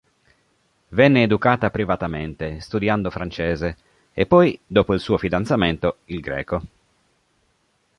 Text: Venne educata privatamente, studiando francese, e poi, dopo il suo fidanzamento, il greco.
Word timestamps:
Venne 0.87 1.21
educata 1.21 1.69
privatamente, 1.69 2.59
studiando 2.59 3.11
francese, 3.11 3.77
e 4.13 4.25
poi, 4.25 4.59
dopo 4.65 4.95
il 4.95 4.99
suo 4.99 5.19
fidanzamento, 5.19 5.97
il 6.05 6.19
greco. 6.21 6.61